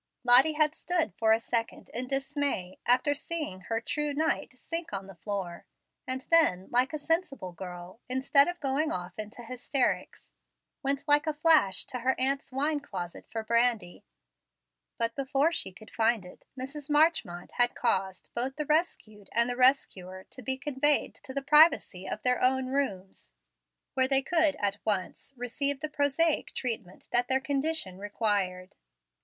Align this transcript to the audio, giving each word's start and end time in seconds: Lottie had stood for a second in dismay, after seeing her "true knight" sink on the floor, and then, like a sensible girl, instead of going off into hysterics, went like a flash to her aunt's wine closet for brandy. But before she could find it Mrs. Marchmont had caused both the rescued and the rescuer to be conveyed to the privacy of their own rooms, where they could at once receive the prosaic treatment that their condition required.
Lottie 0.23 0.53
had 0.53 0.73
stood 0.73 1.13
for 1.13 1.31
a 1.31 1.39
second 1.39 1.89
in 1.93 2.07
dismay, 2.07 2.79
after 2.87 3.13
seeing 3.13 3.61
her 3.61 3.79
"true 3.79 4.15
knight" 4.15 4.57
sink 4.57 4.91
on 4.91 5.05
the 5.05 5.13
floor, 5.13 5.67
and 6.07 6.21
then, 6.31 6.67
like 6.71 6.91
a 6.91 6.97
sensible 6.97 7.53
girl, 7.53 7.99
instead 8.09 8.47
of 8.47 8.59
going 8.59 8.91
off 8.91 9.19
into 9.19 9.43
hysterics, 9.43 10.31
went 10.81 11.07
like 11.07 11.27
a 11.27 11.35
flash 11.35 11.85
to 11.85 11.99
her 11.99 12.19
aunt's 12.19 12.51
wine 12.51 12.79
closet 12.79 13.27
for 13.29 13.43
brandy. 13.43 14.03
But 14.97 15.13
before 15.15 15.51
she 15.51 15.71
could 15.71 15.91
find 15.93 16.25
it 16.25 16.45
Mrs. 16.59 16.89
Marchmont 16.89 17.51
had 17.57 17.75
caused 17.75 18.31
both 18.33 18.55
the 18.55 18.65
rescued 18.65 19.29
and 19.33 19.47
the 19.47 19.55
rescuer 19.55 20.25
to 20.31 20.41
be 20.41 20.57
conveyed 20.57 21.13
to 21.21 21.31
the 21.31 21.43
privacy 21.43 22.09
of 22.09 22.23
their 22.23 22.41
own 22.41 22.65
rooms, 22.69 23.33
where 23.93 24.07
they 24.07 24.23
could 24.23 24.55
at 24.55 24.79
once 24.83 25.31
receive 25.37 25.79
the 25.79 25.89
prosaic 25.89 26.55
treatment 26.55 27.07
that 27.11 27.27
their 27.27 27.39
condition 27.39 27.99
required. 27.99 28.73